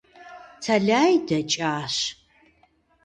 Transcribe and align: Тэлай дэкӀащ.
Тэлай 0.63 1.13
дэкӀащ. 1.27 1.95